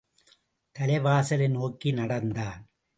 தலைவாசலை 0.75 1.47
நோக்கி 1.49 1.91
நடந்தான். 1.91 2.61